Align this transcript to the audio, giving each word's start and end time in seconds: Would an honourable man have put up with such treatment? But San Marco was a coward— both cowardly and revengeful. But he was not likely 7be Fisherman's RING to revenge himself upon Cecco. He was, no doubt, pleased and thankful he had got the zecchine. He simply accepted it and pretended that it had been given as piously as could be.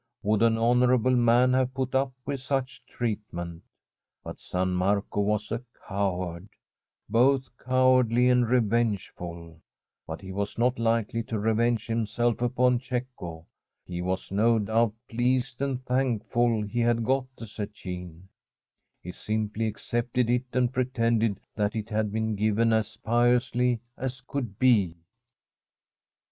Would 0.23 0.41
an 0.41 0.57
honourable 0.57 1.15
man 1.15 1.53
have 1.53 1.75
put 1.75 1.93
up 1.93 2.11
with 2.25 2.41
such 2.41 2.83
treatment? 2.87 3.61
But 4.23 4.39
San 4.39 4.71
Marco 4.71 5.21
was 5.21 5.51
a 5.51 5.61
coward— 5.87 6.49
both 7.07 7.55
cowardly 7.59 8.27
and 8.27 8.49
revengeful. 8.49 9.61
But 10.07 10.21
he 10.21 10.31
was 10.31 10.57
not 10.57 10.79
likely 10.79 11.21
7be 11.21 11.25
Fisherman's 11.25 11.31
RING 11.31 11.41
to 11.43 11.47
revenge 11.47 11.85
himself 11.85 12.41
upon 12.41 12.79
Cecco. 12.79 13.45
He 13.85 14.01
was, 14.01 14.31
no 14.31 14.57
doubt, 14.57 14.95
pleased 15.07 15.61
and 15.61 15.85
thankful 15.85 16.63
he 16.63 16.79
had 16.79 17.05
got 17.05 17.27
the 17.35 17.45
zecchine. 17.45 18.23
He 19.03 19.11
simply 19.11 19.67
accepted 19.67 20.31
it 20.31 20.45
and 20.53 20.73
pretended 20.73 21.39
that 21.53 21.75
it 21.75 21.91
had 21.91 22.11
been 22.11 22.33
given 22.35 22.73
as 22.73 22.97
piously 22.97 23.81
as 23.97 24.21
could 24.21 24.57
be. 24.57 24.95